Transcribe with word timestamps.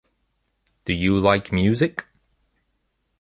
Do 0.85 0.93
you 0.93 1.19
like 1.19 1.51
music? 1.51 2.07